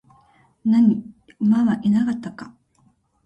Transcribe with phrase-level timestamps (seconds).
[0.65, 2.55] 何、馬はいなかったか?